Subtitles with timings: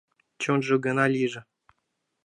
[0.41, 1.41] Чонжо гына лийже.